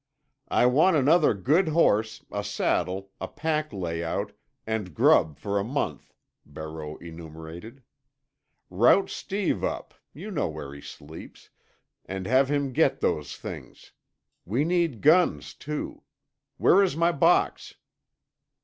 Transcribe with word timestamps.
"I 0.49 0.65
want 0.65 0.97
another 0.97 1.35
good 1.35 1.67
horse, 1.67 2.25
a 2.31 2.43
saddle, 2.43 3.11
a 3.21 3.27
pack 3.27 3.71
layout, 3.71 4.31
and 4.65 4.95
grub 4.95 5.37
for 5.37 5.59
a 5.59 5.63
month," 5.63 6.11
Barreau 6.43 6.97
enumerated. 6.97 7.83
"Rout 8.71 9.11
Steve 9.11 9.63
up—you 9.63 10.31
know 10.31 10.49
where 10.49 10.73
he 10.73 10.81
sleeps—and 10.81 12.25
have 12.25 12.49
him 12.49 12.73
get 12.73 13.01
those 13.01 13.35
things. 13.37 13.91
We 14.43 14.65
need 14.65 15.01
guns, 15.01 15.53
too. 15.53 16.01
Where 16.57 16.81
is 16.81 16.97
my 16.97 17.11
box?" 17.11 17.75